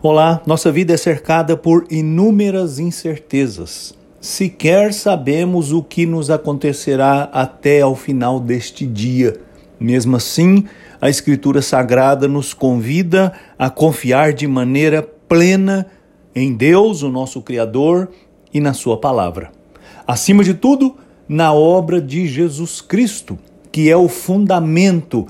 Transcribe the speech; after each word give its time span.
Olá, 0.00 0.40
nossa 0.46 0.70
vida 0.70 0.94
é 0.94 0.96
cercada 0.96 1.56
por 1.56 1.84
inúmeras 1.90 2.78
incertezas. 2.78 3.92
Sequer 4.20 4.94
sabemos 4.94 5.72
o 5.72 5.82
que 5.82 6.06
nos 6.06 6.30
acontecerá 6.30 7.24
até 7.32 7.80
ao 7.80 7.96
final 7.96 8.38
deste 8.38 8.86
dia. 8.86 9.40
Mesmo 9.80 10.14
assim, 10.14 10.66
a 11.00 11.10
Escritura 11.10 11.60
Sagrada 11.60 12.28
nos 12.28 12.54
convida 12.54 13.32
a 13.58 13.68
confiar 13.68 14.32
de 14.32 14.46
maneira 14.46 15.02
plena 15.02 15.84
em 16.32 16.54
Deus, 16.54 17.02
o 17.02 17.10
nosso 17.10 17.42
Criador, 17.42 18.08
e 18.54 18.60
na 18.60 18.74
Sua 18.74 19.00
palavra. 19.00 19.50
Acima 20.06 20.44
de 20.44 20.54
tudo, 20.54 20.94
na 21.28 21.52
obra 21.52 22.00
de 22.00 22.28
Jesus 22.28 22.80
Cristo, 22.80 23.36
que 23.72 23.90
é 23.90 23.96
o 23.96 24.06
fundamento 24.06 25.26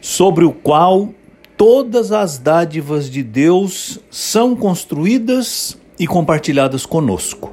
sobre 0.00 0.44
o 0.44 0.50
qual 0.50 1.10
todas 1.58 2.12
as 2.12 2.38
dádivas 2.38 3.10
de 3.10 3.20
Deus 3.20 3.98
são 4.08 4.54
construídas 4.54 5.76
e 5.98 6.06
compartilhadas 6.06 6.86
conosco. 6.86 7.52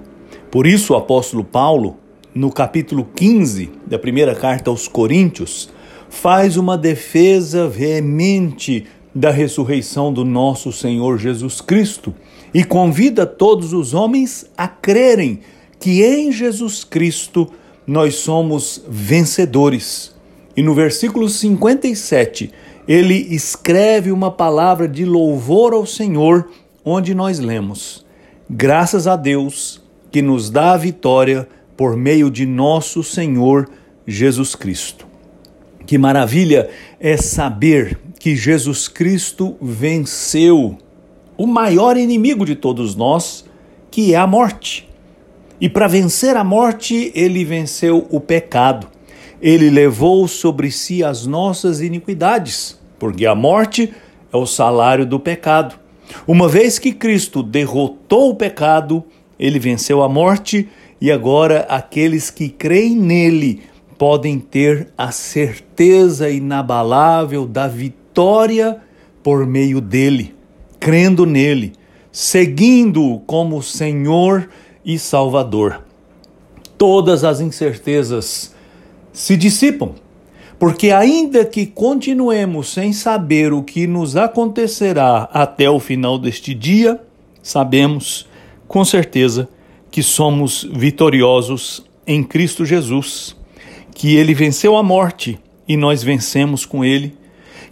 Por 0.52 0.68
isso, 0.68 0.94
o 0.94 0.96
apóstolo 0.96 1.44
Paulo, 1.44 1.98
no 2.34 2.52
capítulo 2.52 3.10
15 3.16 3.72
da 3.88 3.98
primeira 3.98 4.36
carta 4.36 4.70
aos 4.70 4.88
Coríntios, 4.88 5.70
faz 6.08 6.56
uma 6.56 6.78
defesa 6.78 7.68
veemente 7.68 8.86
da 9.14 9.32
ressurreição 9.32 10.14
do 10.14 10.24
nosso 10.24 10.72
Senhor 10.72 11.18
Jesus 11.18 11.60
Cristo 11.60 12.14
e 12.54 12.64
convida 12.64 13.26
todos 13.26 13.74
os 13.74 13.96
homens 13.96 14.46
a 14.56 14.68
crerem 14.68 15.40
que 15.80 16.04
em 16.04 16.32
Jesus 16.32 16.84
Cristo 16.84 17.50
nós 17.88 18.16
somos 18.16 18.84
vencedores. 18.88 20.14
E 20.56 20.62
no 20.62 20.76
versículo 20.76 21.28
57, 21.28 22.52
ele 22.88 23.16
escreve 23.32 24.12
uma 24.12 24.30
palavra 24.32 24.88
de 24.88 25.06
louvor 25.06 25.74
ao 25.74 25.86
Senhor, 25.86 26.50
onde 26.84 27.16
nós 27.16 27.40
lemos: 27.40 28.06
Graças 28.50 29.08
a 29.08 29.16
Deus 29.16 29.82
que 30.12 30.22
nos 30.22 30.50
dá 30.50 30.74
a 30.74 30.78
vitória 30.78 31.48
por 31.76 31.98
meio 31.98 32.30
de 32.30 32.46
nosso 32.46 33.04
Senhor 33.04 33.70
Jesus 34.08 34.56
Cristo. 34.56 35.08
Que 35.86 35.98
maravilha 35.98 36.70
é 37.00 37.18
saber 37.18 38.00
que 38.20 38.36
Jesus 38.36 38.88
Cristo 38.88 39.56
venceu 39.62 40.78
o 41.38 41.46
maior 41.46 41.98
inimigo 41.98 42.46
de 42.46 42.56
todos 42.56 42.96
nós, 42.96 43.46
que 43.92 44.14
é 44.14 44.18
a 44.18 44.26
morte. 44.26 44.90
E 45.60 45.70
para 45.70 45.88
vencer 45.88 46.36
a 46.36 46.44
morte, 46.44 47.12
ele 47.16 47.44
venceu 47.44 48.08
o 48.10 48.20
pecado 48.20 48.95
ele 49.42 49.70
levou 49.70 50.28
sobre 50.28 50.72
si 50.72 51.04
as 51.04 51.26
nossas 51.26 51.82
iniquidades, 51.82 52.80
porque 52.98 53.26
a 53.26 53.36
morte 53.36 53.94
é 54.32 54.38
o 54.38 54.46
salário 54.46 55.06
do 55.06 55.20
pecado. 55.20 55.76
Uma 56.28 56.48
vez 56.48 56.80
que 56.80 56.92
Cristo 56.92 57.42
derrotou 57.42 58.32
o 58.32 58.36
pecado, 58.36 59.04
ele 59.40 59.60
venceu 59.60 60.02
a 60.02 60.10
morte 60.10 60.70
e 61.00 61.12
agora 61.12 61.66
aqueles 61.70 62.30
que 62.30 62.50
creem 62.50 62.96
nele 62.96 63.64
podem 63.98 64.40
ter 64.40 64.90
a 64.98 65.12
certeza 65.12 66.30
inabalável 66.30 67.46
da 67.46 67.68
vitória 67.68 68.82
por 69.24 69.46
meio 69.46 69.82
dele, 69.82 70.36
crendo 70.80 71.26
nele, 71.26 71.74
seguindo-o 72.12 73.20
como 73.22 73.62
Senhor 73.62 74.50
e 74.86 75.00
Salvador. 75.00 75.82
Todas 76.78 77.24
as 77.24 77.40
incertezas 77.40 78.55
se 79.16 79.38
dissipam. 79.38 79.96
Porque, 80.60 80.92
ainda 80.92 81.44
que 81.44 81.66
continuemos 81.66 82.72
sem 82.72 82.94
saber 82.94 83.52
o 83.52 83.64
que 83.64 83.88
nos 83.88 84.16
acontecerá 84.16 85.30
até 85.34 85.70
o 85.70 85.80
final 85.80 86.18
deste 86.18 86.54
dia, 86.54 87.02
sabemos 87.42 88.28
com 88.68 88.86
certeza 88.86 89.50
que 89.90 90.04
somos 90.04 90.68
vitoriosos 90.72 91.86
em 92.06 92.24
Cristo 92.24 92.66
Jesus, 92.66 93.36
que 93.94 94.16
Ele 94.16 94.34
venceu 94.34 94.78
a 94.78 94.84
morte 94.84 95.40
e 95.68 95.76
nós 95.76 96.04
vencemos 96.04 96.66
com 96.66 96.86
Ele, 96.86 97.14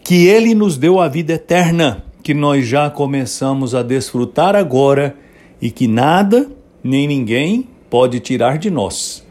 que 0.04 0.28
Ele 0.28 0.54
nos 0.54 0.78
deu 0.78 1.00
a 1.00 1.08
vida 1.08 1.34
eterna, 1.34 2.04
que 2.22 2.34
nós 2.34 2.66
já 2.66 2.90
começamos 2.90 3.74
a 3.76 3.82
desfrutar 3.82 4.56
agora 4.56 5.16
e 5.62 5.72
que 5.72 5.88
nada 5.88 6.50
nem 6.84 7.08
ninguém 7.08 7.68
pode 7.90 8.20
tirar 8.20 8.58
de 8.58 8.70
nós 8.70 9.23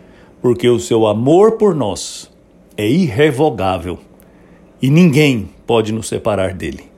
porque 0.42 0.68
o 0.68 0.80
seu 0.80 1.06
amor 1.06 1.52
por 1.52 1.72
nós 1.72 2.28
é 2.76 2.86
irrevogável 2.86 4.00
e 4.82 4.90
ninguém 4.90 5.48
pode 5.64 5.92
nos 5.92 6.08
separar 6.08 6.52
dele. 6.52 6.90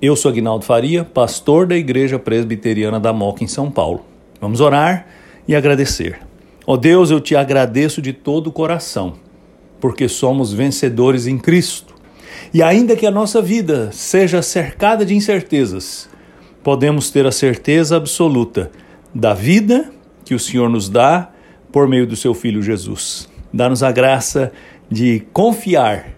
Eu 0.00 0.14
sou 0.14 0.30
Aguinaldo 0.30 0.62
Faria, 0.62 1.02
pastor 1.02 1.66
da 1.66 1.74
Igreja 1.74 2.18
Presbiteriana 2.18 3.00
da 3.00 3.14
Moca 3.14 3.42
em 3.42 3.46
São 3.46 3.70
Paulo. 3.70 4.04
Vamos 4.38 4.60
orar 4.60 5.06
e 5.48 5.56
agradecer. 5.56 6.18
Ó 6.66 6.74
oh 6.74 6.76
Deus, 6.76 7.10
eu 7.10 7.18
te 7.18 7.34
agradeço 7.34 8.02
de 8.02 8.12
todo 8.12 8.48
o 8.48 8.52
coração, 8.52 9.14
porque 9.80 10.06
somos 10.06 10.52
vencedores 10.52 11.26
em 11.26 11.38
Cristo. 11.38 11.94
E 12.52 12.62
ainda 12.62 12.94
que 12.94 13.06
a 13.06 13.10
nossa 13.10 13.40
vida 13.40 13.90
seja 13.90 14.42
cercada 14.42 15.06
de 15.06 15.14
incertezas, 15.14 16.10
podemos 16.62 17.10
ter 17.10 17.24
a 17.24 17.32
certeza 17.32 17.96
absoluta 17.96 18.70
da 19.14 19.32
vida 19.32 19.90
que 20.26 20.34
o 20.34 20.38
Senhor 20.38 20.68
nos 20.68 20.90
dá 20.90 21.30
por 21.76 21.86
meio 21.86 22.06
do 22.06 22.16
seu 22.16 22.32
Filho 22.32 22.62
Jesus. 22.62 23.28
Dá-nos 23.52 23.82
a 23.82 23.92
graça 23.92 24.50
de 24.90 25.20
confiar 25.30 26.08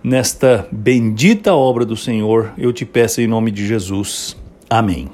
nesta 0.00 0.68
bendita 0.70 1.52
obra 1.54 1.84
do 1.84 1.96
Senhor. 1.96 2.52
Eu 2.56 2.72
te 2.72 2.84
peço 2.84 3.20
em 3.20 3.26
nome 3.26 3.50
de 3.50 3.66
Jesus. 3.66 4.36
Amém. 4.70 5.06